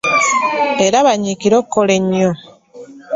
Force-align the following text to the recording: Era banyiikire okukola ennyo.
Era 0.85 1.05
banyiikire 1.07 1.55
okukola 1.61 1.91
ennyo. 1.99 2.31